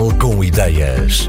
Portugal 0.00 0.18
com 0.18 0.42
ideias. 0.42 1.28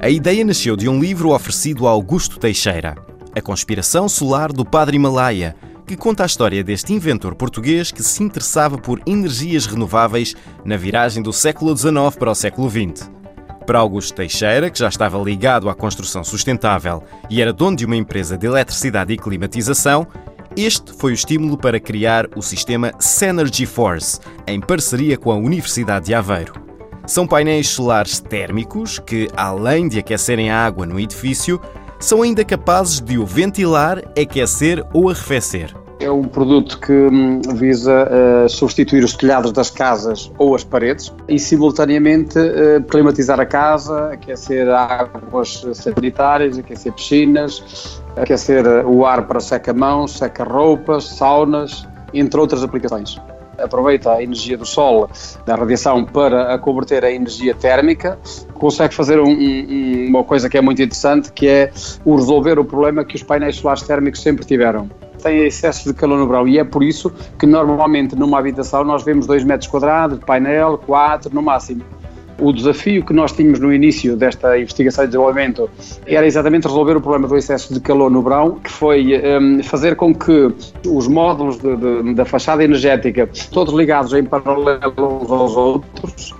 A 0.00 0.08
ideia 0.08 0.44
nasceu 0.44 0.76
de 0.76 0.88
um 0.88 0.98
livro 0.98 1.30
oferecido 1.30 1.86
a 1.86 1.90
Augusto 1.90 2.40
Teixeira, 2.40 2.96
A 3.36 3.40
Conspiração 3.40 4.08
Solar 4.08 4.52
do 4.52 4.64
Padre 4.64 4.96
Himalaia, 4.96 5.54
que 5.86 5.96
conta 5.96 6.24
a 6.24 6.26
história 6.26 6.64
deste 6.64 6.92
inventor 6.92 7.36
português 7.36 7.92
que 7.92 8.02
se 8.02 8.20
interessava 8.24 8.76
por 8.76 9.00
energias 9.06 9.64
renováveis 9.66 10.34
na 10.64 10.76
viragem 10.76 11.22
do 11.22 11.32
século 11.32 11.76
XIX 11.76 12.16
para 12.18 12.32
o 12.32 12.34
século 12.34 12.68
XX. 12.68 13.08
Para 13.64 13.78
Augusto 13.78 14.14
Teixeira, 14.14 14.68
que 14.70 14.78
já 14.78 14.88
estava 14.88 15.18
ligado 15.18 15.70
à 15.70 15.74
construção 15.74 16.24
sustentável 16.24 17.04
e 17.30 17.40
era 17.40 17.52
dono 17.52 17.76
de 17.76 17.86
uma 17.86 17.96
empresa 17.96 18.36
de 18.36 18.46
eletricidade 18.46 19.12
e 19.12 19.16
climatização, 19.16 20.04
este 20.56 20.92
foi 20.92 21.12
o 21.12 21.14
estímulo 21.14 21.58
para 21.58 21.80
criar 21.80 22.28
o 22.36 22.42
sistema 22.42 22.92
Synergy 23.00 23.66
Force, 23.66 24.20
em 24.46 24.60
parceria 24.60 25.18
com 25.18 25.32
a 25.32 25.36
Universidade 25.36 26.06
de 26.06 26.14
Aveiro. 26.14 26.54
São 27.06 27.26
painéis 27.26 27.68
solares 27.68 28.20
térmicos 28.20 28.98
que, 28.98 29.28
além 29.36 29.88
de 29.88 29.98
aquecerem 29.98 30.50
a 30.50 30.64
água 30.64 30.86
no 30.86 30.98
edifício, 30.98 31.60
são 31.98 32.22
ainda 32.22 32.44
capazes 32.44 33.00
de 33.00 33.18
o 33.18 33.26
ventilar, 33.26 33.98
aquecer 34.18 34.84
ou 34.92 35.08
arrefecer. 35.08 35.74
É 36.00 36.10
um 36.10 36.24
produto 36.24 36.78
que 36.80 36.92
hum, 36.92 37.40
visa 37.54 38.08
uh, 38.44 38.48
substituir 38.48 39.02
os 39.04 39.14
telhados 39.14 39.52
das 39.52 39.70
casas 39.70 40.30
ou 40.38 40.54
as 40.54 40.62
paredes 40.62 41.12
e, 41.28 41.38
simultaneamente, 41.38 42.38
uh, 42.38 42.82
climatizar 42.88 43.40
a 43.40 43.46
casa, 43.46 44.10
aquecer 44.12 44.68
águas 44.68 45.64
sanitárias, 45.74 46.58
aquecer 46.58 46.92
piscinas, 46.92 48.02
aquecer 48.16 48.64
o 48.86 49.04
ar 49.04 49.26
para 49.26 49.40
seca-mãos, 49.40 50.18
seca-roupas, 50.18 51.04
saunas, 51.04 51.86
entre 52.12 52.38
outras 52.40 52.62
aplicações. 52.62 53.20
Aproveita 53.58 54.12
a 54.12 54.22
energia 54.22 54.58
do 54.58 54.66
sol, 54.66 55.08
da 55.46 55.54
radiação, 55.54 56.04
para 56.04 56.54
a 56.54 56.58
converter 56.58 57.04
a 57.04 57.10
energia 57.10 57.54
térmica, 57.54 58.18
consegue 58.54 58.94
fazer 58.94 59.20
um, 59.20 59.28
um, 59.28 60.06
uma 60.08 60.24
coisa 60.24 60.48
que 60.48 60.58
é 60.58 60.60
muito 60.60 60.82
interessante, 60.82 61.32
que 61.32 61.46
é 61.46 61.70
o 62.04 62.16
resolver 62.16 62.58
o 62.58 62.64
problema 62.64 63.04
que 63.04 63.14
os 63.14 63.22
painéis 63.22 63.56
solares 63.56 63.82
térmicos 63.82 64.20
sempre 64.20 64.44
tiveram 64.44 64.88
tem 65.22 65.46
excesso 65.46 65.88
de 65.88 65.94
calor 65.94 66.18
no 66.18 66.26
verão 66.26 66.46
e 66.46 66.58
é 66.58 66.64
por 66.64 66.82
isso 66.82 67.10
que 67.38 67.46
normalmente 67.46 68.14
numa 68.14 68.38
habitação 68.38 68.84
nós 68.84 69.02
vemos 69.02 69.26
2 69.26 69.42
metros 69.42 69.70
quadrados 69.70 70.18
de 70.18 70.24
painel, 70.24 70.76
4 70.76 71.34
no 71.34 71.40
máximo. 71.40 71.82
O 72.38 72.52
desafio 72.52 73.04
que 73.04 73.12
nós 73.12 73.32
tínhamos 73.32 73.60
no 73.60 73.72
início 73.72 74.16
desta 74.16 74.58
investigação 74.58 75.04
e 75.04 75.06
desenvolvimento 75.06 75.70
era 76.06 76.26
exatamente 76.26 76.66
resolver 76.66 76.96
o 76.96 77.00
problema 77.00 77.28
do 77.28 77.36
excesso 77.36 77.72
de 77.72 77.80
calor 77.80 78.10
no 78.10 78.22
verão, 78.22 78.58
que 78.58 78.70
foi 78.70 79.20
um, 79.40 79.62
fazer 79.62 79.96
com 79.96 80.14
que 80.14 80.52
os 80.86 81.06
módulos 81.06 81.58
de, 81.58 81.76
de, 81.76 82.14
da 82.14 82.24
fachada 82.24 82.64
energética, 82.64 83.28
todos 83.50 83.72
ligados 83.74 84.12
em 84.12 84.24
paralelo 84.24 85.22
uns 85.22 85.30
aos 85.30 85.56
outros, 85.56 86.34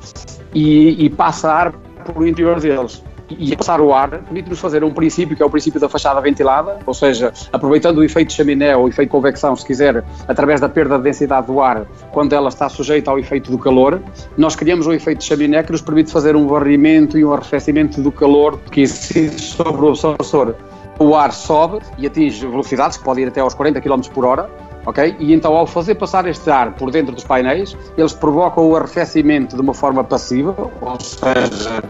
e, 0.54 1.04
e 1.04 1.10
passa 1.10 1.52
ar 1.52 1.72
pelo 2.04 2.26
interior 2.26 2.60
deles 2.60 3.02
e 3.30 3.56
passar 3.56 3.80
o 3.80 3.92
ar 3.92 4.10
permite-nos 4.10 4.58
fazer 4.58 4.84
um 4.84 4.92
princípio 4.92 5.36
que 5.36 5.42
é 5.42 5.46
o 5.46 5.50
princípio 5.50 5.80
da 5.80 5.88
fachada 5.88 6.20
ventilada, 6.20 6.78
ou 6.86 6.94
seja, 6.94 7.32
aproveitando 7.52 7.98
o 7.98 8.04
efeito 8.04 8.32
chaminé 8.32 8.76
ou 8.76 8.88
efeito 8.88 9.10
convecção, 9.10 9.54
se 9.56 9.64
quiser, 9.64 10.04
através 10.28 10.60
da 10.60 10.68
perda 10.68 10.98
de 10.98 11.04
densidade 11.04 11.46
do 11.46 11.60
ar, 11.60 11.86
quando 12.12 12.32
ela 12.32 12.48
está 12.48 12.68
sujeita 12.68 13.10
ao 13.10 13.18
efeito 13.18 13.50
do 13.50 13.58
calor, 13.58 14.00
nós 14.36 14.54
criamos 14.54 14.86
um 14.86 14.92
efeito 14.92 15.24
chaminé 15.24 15.62
que 15.62 15.72
nos 15.72 15.80
permite 15.80 16.10
fazer 16.10 16.36
um 16.36 16.46
varrimento 16.46 17.18
e 17.18 17.24
um 17.24 17.32
arrefecimento 17.32 18.00
do 18.00 18.12
calor 18.12 18.58
que 18.70 18.82
incide 18.82 19.40
sobre 19.40 19.84
o 19.84 19.88
absortor. 19.88 20.54
O 20.98 21.14
ar 21.16 21.32
sobe 21.32 21.80
e 21.98 22.06
atinge 22.06 22.46
velocidades 22.46 22.96
que 22.96 23.04
podem 23.04 23.24
ir 23.24 23.28
até 23.28 23.40
aos 23.40 23.52
40 23.54 23.80
km 23.80 24.00
por 24.12 24.24
hora, 24.24 24.48
ok? 24.86 25.16
E 25.18 25.32
então, 25.32 25.54
ao 25.56 25.66
fazer 25.66 25.96
passar 25.96 26.26
este 26.28 26.48
ar 26.50 26.72
por 26.72 26.90
dentro 26.90 27.14
dos 27.14 27.24
painéis, 27.24 27.76
eles 27.96 28.12
provocam 28.12 28.68
o 28.68 28.76
arrefecimento 28.76 29.56
de 29.56 29.62
uma 29.62 29.74
forma 29.74 30.04
passiva, 30.04 30.54
ou 30.80 31.00
seja, 31.00 31.82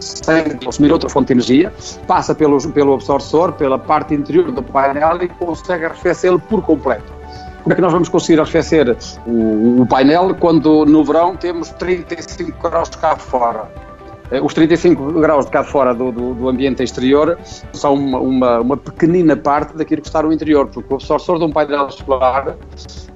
sem 0.00 0.56
consumir 0.64 0.92
outra 0.92 1.08
fonte 1.08 1.28
de 1.28 1.32
energia, 1.34 1.72
passa 2.06 2.34
pelo, 2.34 2.60
pelo 2.72 2.94
absortor, 2.94 3.52
pela 3.52 3.78
parte 3.78 4.14
interior 4.14 4.50
do 4.50 4.62
painel 4.62 5.22
e 5.22 5.28
consegue 5.28 5.84
arrefecê-lo 5.84 6.38
por 6.38 6.62
completo. 6.62 7.12
Como 7.62 7.72
é 7.72 7.76
que 7.76 7.82
nós 7.82 7.92
vamos 7.92 8.08
conseguir 8.08 8.40
arrefecer 8.40 8.96
o, 9.26 9.82
o 9.82 9.86
painel 9.86 10.34
quando 10.34 10.86
no 10.86 11.04
verão 11.04 11.36
temos 11.36 11.70
35 11.70 12.68
graus 12.68 12.88
cá 12.90 13.16
fora? 13.16 13.68
Eh, 14.30 14.40
os 14.40 14.54
35 14.54 15.12
graus 15.20 15.46
de 15.46 15.50
cá 15.50 15.64
fora 15.64 15.94
do, 15.94 16.12
do, 16.12 16.34
do 16.34 16.48
ambiente 16.48 16.82
exterior 16.82 17.38
são 17.72 17.94
uma, 17.94 18.18
uma, 18.18 18.60
uma, 18.60 18.76
pequenina 18.76 19.36
parte 19.36 19.76
daquilo 19.76 20.02
que 20.02 20.08
está 20.08 20.22
no 20.22 20.32
interior, 20.32 20.66
porque 20.68 20.92
o 20.92 20.96
absortor 20.96 21.38
de 21.38 21.44
um 21.44 21.50
painel 21.50 21.90
solar 21.90 22.56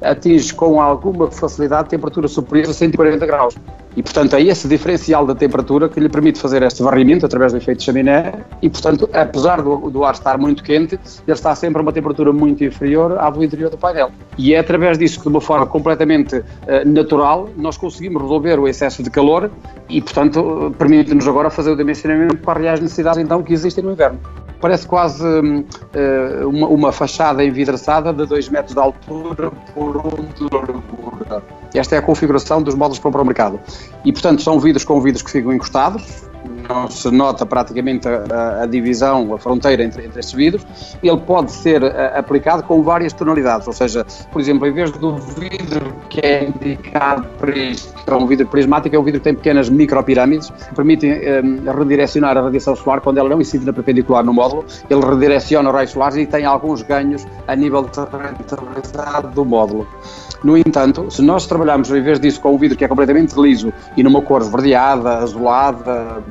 atinge 0.03 0.53
com 0.55 0.81
alguma 0.81 1.31
facilidade 1.31 1.89
temperatura 1.89 2.29
superior 2.29 2.71
a 2.71 2.75
140 2.75 3.27
graus. 3.27 3.57
E, 3.97 4.03
portanto, 4.03 4.35
é 4.35 4.43
esse 4.43 4.67
diferencial 4.67 5.27
da 5.27 5.35
temperatura 5.35 5.89
que 5.89 6.01
lhe 6.01 6.09
permite 6.09 6.39
fazer 6.39 6.63
este 6.63 6.83
varrimento 6.83 7.27
através 7.27 7.53
do 7.53 7.59
efeito 7.59 7.79
de 7.79 7.85
chaminé 7.85 8.33
e, 8.63 8.71
portanto, 8.71 9.09
apesar 9.13 9.61
do, 9.61 9.91
do, 9.91 10.05
ar 10.05 10.15
estar 10.15 10.39
muito 10.39 10.63
quente, 10.63 10.95
ele 10.95 11.33
está 11.33 11.55
sempre 11.55 11.81
a 11.81 11.83
uma 11.83 11.93
temperatura 11.93 12.33
muito 12.33 12.65
inferior 12.65 13.19
à 13.19 13.29
do 13.29 13.45
interior 13.45 13.71
do 13.71 13.77
painel. 13.77 14.11
E 14.39 14.55
é 14.55 14.59
através 14.59 14.97
disso 14.97 15.19
que, 15.19 15.25
de 15.25 15.29
uma 15.29 15.41
forma 15.43 15.67
completamente 15.67 16.37
uh, 16.37 16.45
natural, 16.87 17.51
nós 17.57 17.77
conseguimos 17.77 18.23
resolver 18.23 18.59
o 18.59 18.67
excesso 18.67 19.03
de 19.03 19.11
calor 19.11 19.51
e, 19.91 20.01
portanto, 20.01 20.75
permite-nos 20.79 21.29
agora 21.29 21.51
fazer 21.51 21.71
o 21.71 21.77
dimensionamento 21.77 22.39
para 22.39 22.59
as 22.59 22.63
reais 22.65 22.81
necessidades, 22.81 23.19
então, 23.19 23.43
que 23.43 23.53
existem 23.53 23.85
no 23.85 23.93
inverno 23.93 24.19
parece 24.63 24.87
quase 24.87 25.27
uh, 25.27 26.49
uma, 26.49 26.69
uma, 26.69 26.93
fachada 26.93 27.45
envidraçada 27.45 28.13
de 28.13 28.25
2 28.25 28.49
metros 28.49 28.75
de 28.75 28.81
altura 28.81 29.51
por 29.75 29.97
1 29.97 30.01
um 30.01 30.49
de 30.49 30.55
largura. 30.55 31.43
Esta 31.75 31.97
é 31.97 31.99
a 31.99 32.03
configuração 32.03 32.63
dos 32.63 32.77
módulos 32.77 33.01
para 33.01 33.21
o 33.21 33.25
mercado. 33.25 33.61
E, 34.05 34.13
portanto, 34.13 34.41
são 34.41 34.61
vidros 34.61 34.85
com 34.85 35.01
vidros 35.01 35.23
que 35.23 35.33
ficam 35.33 35.53
encostados, 35.53 36.23
não 36.69 36.91
se 36.91 37.11
nota 37.11 37.45
praticamente 37.45 38.09
a, 38.09 38.63
a 38.63 38.67
divisão, 38.67 39.35
a 39.35 39.39
fronteira 39.39 39.83
entre, 39.83 40.07
entre 40.07 40.21
estes 40.21 40.35
vidros. 40.35 40.67
Ele 41.03 41.17
pode 41.19 41.53
ser 41.53 41.83
eh, 41.83 42.13
aplicado 42.17 42.63
com 42.63 42.83
várias 42.83 43.13
tonalidades, 43.13 43.67
ou 43.67 43.73
seja, 43.73 44.07
por 44.31 44.41
exemplo, 44.41 44.67
em 44.67 44.73
vez 44.73 44.91
do 44.93 45.17
vidro 45.17 45.95
que 46.09 46.21
é 46.21 46.49
indicado 46.49 47.27
para 47.39 47.53
é 47.53 48.15
um 48.15 48.27
vidro 48.27 48.47
prismático, 48.47 48.95
é 48.95 48.99
um 48.99 49.03
vidro 49.03 49.21
que 49.21 49.25
tem 49.25 49.35
pequenas 49.35 49.69
micropirâmides 49.69 50.51
que 50.51 50.75
permitem 50.75 51.13
um, 51.13 51.69
eh, 51.69 51.73
redirecionar 51.73 52.37
a 52.37 52.43
radiação 52.43 52.77
solar 52.77 53.01
quando 53.01 53.19
ela 53.19 53.29
não 53.29 53.41
incide 53.41 53.65
na 53.65 53.73
perpendicular 53.73 54.25
no 54.25 54.33
módulo, 54.33 54.65
ele 54.89 55.01
redireciona 55.05 55.69
os 55.69 55.75
raios 55.75 55.91
solares 55.91 56.17
e 56.17 56.27
tem 56.27 56.45
alguns 56.45 56.83
ganhos 56.83 57.27
a 57.47 57.57
nível 57.57 57.83
de 57.83 58.01
rentabilidade 58.01 59.29
do 59.35 59.45
módulo. 59.45 59.87
No 60.45 60.57
entanto, 60.57 61.09
se 61.11 61.23
nós 61.23 61.47
trabalharmos 61.47 61.91
em 61.91 62.03
vez 62.03 62.19
disso 62.19 62.41
com 62.41 62.55
um 62.55 62.59
vidro 62.59 62.77
que 62.77 62.85
é 62.85 62.89
completamente 62.89 63.35
liso 63.41 63.73
e 63.97 64.03
numa 64.03 64.21
cor 64.21 64.43
verdeada, 64.43 65.19
azulada, 65.19 66.23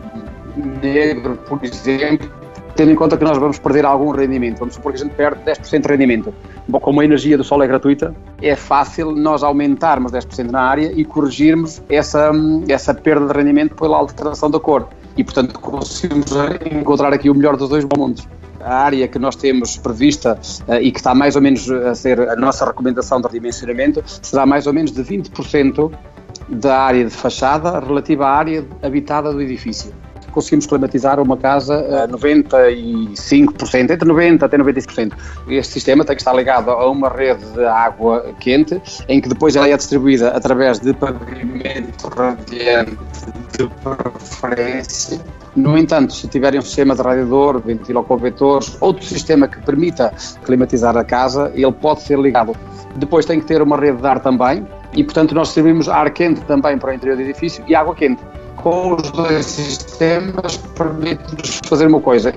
negro, 0.56 1.38
por 1.48 1.60
exemplo, 1.64 2.30
tendo 2.76 2.92
em 2.92 2.96
conta 2.96 3.18
que 3.18 3.24
nós 3.24 3.38
vamos 3.38 3.60
perder 3.60 3.86
algum 3.86 4.12
rendimento, 4.12 4.60
vamos 4.60 4.76
supor 4.76 4.94
que 4.94 5.02
a 5.02 5.04
gente 5.04 5.14
perde 5.14 5.42
10% 5.44 5.82
de 5.82 5.88
rendimento. 5.88 6.34
Bom, 6.68 6.80
como 6.80 7.02
a 7.02 7.06
energia 7.06 7.38
do 7.38 7.44
sol 7.44 7.62
é 7.64 7.68
gratuita, 7.68 8.16
é 8.42 8.56
fácil 8.56 9.12
nós 9.12 9.44
aumentarmos 9.44 10.12
10% 10.12 10.50
na 10.50 10.62
área 10.62 10.92
e 10.96 11.04
corrigirmos 11.04 11.82
essa, 11.90 12.32
essa 12.68 12.94
perda 12.94 13.28
de 13.28 13.34
rendimento 13.34 13.76
pela 13.76 13.98
alteração 13.98 14.50
da 14.50 14.60
cor. 14.60 14.88
E, 15.18 15.24
portanto, 15.24 15.60
conseguimos 15.60 16.32
encontrar 16.72 17.14
aqui 17.14 17.30
o 17.30 17.36
melhor 17.36 17.58
dos 17.58 17.70
dois 17.70 17.86
mundos 17.86 18.28
a 18.64 18.76
área 18.76 19.08
que 19.08 19.18
nós 19.18 19.36
temos 19.36 19.76
prevista 19.78 20.40
uh, 20.68 20.76
e 20.76 20.92
que 20.92 21.00
está 21.00 21.16
mais 21.16 21.36
ou 21.36 21.42
menos 21.42 21.70
a 21.70 21.96
ser 21.96 22.30
a 22.30 22.36
nossa 22.36 22.64
recomendação 22.64 23.20
de 23.20 23.26
redimensionamento 23.26 24.04
será 24.06 24.46
mais 24.46 24.68
ou 24.68 24.74
menos 24.74 24.92
de 24.92 25.04
20% 25.04 25.92
da 26.48 26.80
área 26.80 27.04
de 27.04 27.10
fachada 27.10 27.80
relativa 27.80 28.28
à 28.28 28.38
área 28.38 28.64
habitada 28.84 29.34
do 29.34 29.42
edifício 29.42 29.92
conseguimos 30.32 30.66
climatizar 30.66 31.20
uma 31.20 31.38
casa 31.38 32.04
a 32.04 32.08
95%, 32.08 33.92
entre 33.92 34.10
90% 34.10 34.44
até 34.44 34.58
95%. 34.58 35.14
Este 35.48 35.74
sistema 35.74 36.04
tem 36.04 36.16
que 36.16 36.22
estar 36.22 36.34
ligado 36.34 36.72
a 36.72 36.90
uma 36.90 37.10
rede 37.10 37.46
de 37.54 37.66
água 37.66 38.34
quente, 38.40 38.82
em 39.08 39.22
que 39.22 39.30
depois 39.30 39.56
ela 39.56 39.68
é 39.68 39.76
distribuída 39.76 40.30
através 40.30 40.80
de 40.80 40.94
pavimento 40.94 42.08
radiante 42.08 42.98
de 43.58 43.70
preferência. 43.84 45.20
No 45.56 45.78
entanto, 45.78 46.14
se 46.14 46.28
tiverem 46.28 46.60
um 46.60 46.64
sistema 46.64 46.96
de 46.96 47.02
radiador, 47.02 47.60
ventiloconvectores, 47.60 48.78
outro 48.80 49.06
sistema 49.06 49.48
que 49.48 49.60
permita 49.62 50.14
climatizar 50.46 50.96
a 50.96 51.04
casa, 51.04 51.52
ele 51.54 51.72
pode 51.74 52.02
ser 52.02 52.18
ligado. 52.18 52.56
Depois 52.96 53.26
tem 53.26 53.40
que 53.40 53.46
ter 53.46 53.62
uma 53.62 53.78
rede 53.78 53.98
de 53.98 54.08
ar 54.08 54.20
também, 54.22 54.66
e 54.94 55.04
portanto 55.04 55.34
nós 55.34 55.48
distribuímos 55.48 55.88
ar 55.90 56.10
quente 56.12 56.42
também 56.42 56.78
para 56.78 56.92
o 56.92 56.94
interior 56.94 57.16
do 57.16 57.22
edifício 57.22 57.64
e 57.68 57.76
água 57.76 57.96
quente 57.96 58.22
com 58.62 58.96
os 58.96 59.12
dois 59.12 59.46
sistemas 59.46 60.58
permite-nos 60.58 61.60
fazer 61.66 61.88
uma 61.88 62.00
coisa, 62.00 62.34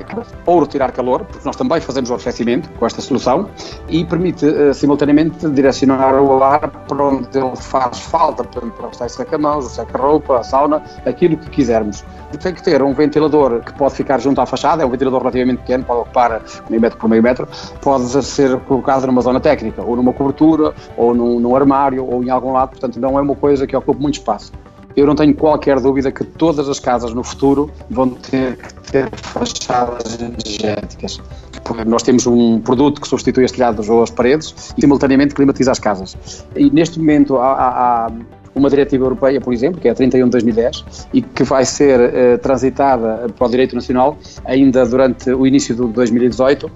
ou 0.46 0.60
retirar 0.60 0.90
calor, 0.92 1.24
porque 1.24 1.44
nós 1.44 1.56
também 1.56 1.80
fazemos 1.80 2.10
o 2.10 2.14
arrefecimento 2.14 2.68
com 2.78 2.86
esta 2.86 3.00
solução, 3.00 3.48
e 3.88 4.04
permite 4.04 4.46
uh, 4.46 4.72
simultaneamente 4.72 5.48
direcionar 5.50 6.14
o 6.14 6.42
ar 6.42 6.68
para 6.68 7.04
onde 7.04 7.38
ele 7.38 7.56
faz 7.56 7.98
falta, 8.00 8.42
portanto, 8.44 8.72
para 8.72 8.88
os 8.88 8.96
tais 8.96 9.12
saca-mãos, 9.12 9.66
o 9.66 9.68
saca-roupa, 9.68 10.38
a 10.38 10.42
sauna, 10.42 10.82
aquilo 11.04 11.36
que 11.36 11.50
quisermos. 11.50 12.04
Tem 12.40 12.52
que 12.52 12.62
ter 12.62 12.82
um 12.82 12.92
ventilador 12.92 13.60
que 13.60 13.72
pode 13.74 13.94
ficar 13.94 14.18
junto 14.20 14.40
à 14.40 14.46
fachada, 14.46 14.82
é 14.82 14.86
um 14.86 14.90
ventilador 14.90 15.20
relativamente 15.20 15.58
pequeno, 15.58 15.84
pode 15.84 16.00
ocupar 16.00 16.42
meio 16.68 16.80
metro 16.80 16.98
por 16.98 17.08
meio 17.08 17.22
metro, 17.22 17.46
pode 17.80 18.04
ser 18.24 18.58
colocado 18.60 19.06
numa 19.06 19.20
zona 19.20 19.40
técnica, 19.40 19.82
ou 19.82 19.94
numa 19.94 20.12
cobertura, 20.12 20.74
ou 20.96 21.14
num, 21.14 21.38
num 21.38 21.54
armário, 21.54 22.04
ou 22.04 22.24
em 22.24 22.30
algum 22.30 22.52
lado, 22.52 22.70
portanto 22.70 22.98
não 22.98 23.18
é 23.18 23.22
uma 23.22 23.36
coisa 23.36 23.66
que 23.66 23.76
ocupe 23.76 24.00
muito 24.00 24.14
espaço. 24.14 24.52
Eu 24.96 25.06
não 25.06 25.14
tenho 25.14 25.34
qualquer 25.34 25.80
dúvida 25.80 26.10
que 26.12 26.24
todas 26.24 26.68
as 26.68 26.78
casas 26.78 27.12
no 27.12 27.22
futuro 27.22 27.70
vão 27.90 28.10
ter 28.10 28.56
que 28.56 28.92
ter 28.92 29.10
fachadas 29.16 30.18
energéticas. 30.20 31.20
Porque 31.64 31.84
nós 31.84 32.02
temos 32.02 32.26
um 32.26 32.60
produto 32.60 33.00
que 33.00 33.08
substitui 33.08 33.44
as 33.44 33.52
telhados 33.52 33.88
ou 33.88 34.02
as 34.02 34.10
paredes 34.10 34.74
e 34.76 34.80
simultaneamente 34.80 35.34
climatiza 35.34 35.72
as 35.72 35.78
casas. 35.78 36.16
E 36.54 36.70
neste 36.70 36.98
momento 36.98 37.36
há, 37.36 38.06
há 38.06 38.12
uma 38.54 38.70
diretiva 38.70 39.04
europeia, 39.04 39.40
por 39.40 39.52
exemplo, 39.52 39.80
que 39.80 39.88
é 39.88 39.90
a 39.90 39.94
31 39.94 40.26
de 40.26 40.30
2010, 40.30 41.08
e 41.12 41.22
que 41.22 41.42
vai 41.42 41.64
ser 41.64 42.00
eh, 42.00 42.36
transitada 42.36 43.26
para 43.36 43.46
o 43.46 43.50
direito 43.50 43.74
nacional 43.74 44.16
ainda 44.44 44.86
durante 44.86 45.30
o 45.30 45.46
início 45.46 45.74
de 45.74 45.86
2018, 45.92 46.70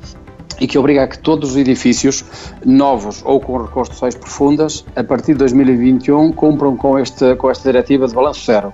e 0.61 0.67
que 0.67 0.79
obriga 0.79 1.05
a 1.05 1.07
que 1.07 1.19
todos 1.19 1.51
os 1.51 1.57
edifícios 1.57 2.25
novos 2.65 3.23
ou 3.25 3.41
com 3.41 3.59
reconstruções 3.59 4.15
profundas, 4.15 4.85
a 4.97 5.05
partir 5.05 5.33
de 5.33 5.39
2021, 5.39 6.33
cumpram 6.33 6.77
com, 6.77 6.99
este, 6.99 7.35
com 7.37 7.51
esta 7.51 7.71
diretiva 7.71 8.07
de 8.07 8.15
balanço 8.15 8.45
zero. 8.45 8.73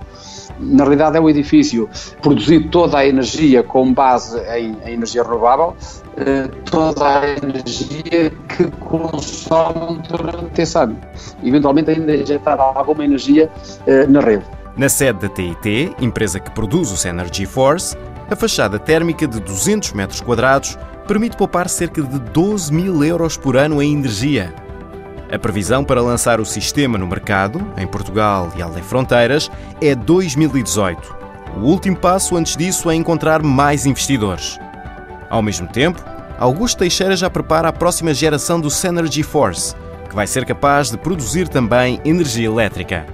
Na 0.59 0.83
realidade, 0.83 1.17
é 1.17 1.19
o 1.19 1.29
edifício 1.29 1.89
produzir 2.21 2.69
toda 2.69 2.99
a 2.99 3.05
energia 3.05 3.61
com 3.61 3.93
base 3.93 4.39
em, 4.55 4.77
em 4.85 4.93
energia 4.93 5.23
renovável, 5.23 5.75
eh, 6.17 6.47
toda 6.69 7.19
a 7.19 7.29
energia 7.29 8.31
que 8.47 8.63
consome 8.79 10.01
durante 10.07 10.61
esse 10.61 10.77
ano. 10.77 10.97
Eventualmente, 11.43 11.91
ainda 11.91 12.15
injetar 12.15 12.59
alguma 12.59 13.03
energia 13.03 13.49
eh, 13.85 14.07
na 14.07 14.21
rede. 14.21 14.45
Na 14.77 14.89
sede 14.89 15.19
da 15.19 15.29
TIT, 15.29 15.95
empresa 16.01 16.39
que 16.39 16.51
produz 16.51 16.91
o 16.91 16.97
Synergy 16.97 17.45
Force, 17.45 17.97
a 18.29 18.35
fachada 18.35 18.79
térmica 18.79 19.27
de 19.27 19.39
200 19.39 19.93
metros 19.93 20.19
quadrados 20.19 20.77
permite 21.07 21.37
poupar 21.37 21.69
cerca 21.69 22.01
de 22.01 22.19
12 22.19 22.73
mil 22.73 23.03
euros 23.03 23.37
por 23.37 23.55
ano 23.55 23.81
em 23.81 23.93
energia. 23.93 24.53
A 25.31 25.39
previsão 25.39 25.83
para 25.83 26.01
lançar 26.01 26.39
o 26.39 26.45
sistema 26.45 26.97
no 26.97 27.07
mercado, 27.07 27.65
em 27.77 27.87
Portugal 27.87 28.51
e 28.55 28.61
além 28.61 28.83
fronteiras, 28.83 29.49
é 29.81 29.95
2018. 29.95 31.15
O 31.57 31.61
último 31.61 31.95
passo 31.95 32.35
antes 32.35 32.55
disso 32.55 32.89
é 32.89 32.95
encontrar 32.95 33.41
mais 33.41 33.85
investidores. 33.85 34.59
Ao 35.29 35.41
mesmo 35.41 35.67
tempo, 35.67 36.03
Augusto 36.37 36.79
Teixeira 36.79 37.15
já 37.15 37.29
prepara 37.29 37.69
a 37.69 37.73
próxima 37.73 38.13
geração 38.13 38.59
do 38.59 38.69
Synergy 38.69 39.23
Force, 39.23 39.73
que 40.09 40.15
vai 40.15 40.27
ser 40.27 40.45
capaz 40.45 40.91
de 40.91 40.97
produzir 40.97 41.47
também 41.47 41.99
energia 42.03 42.47
elétrica. 42.47 43.05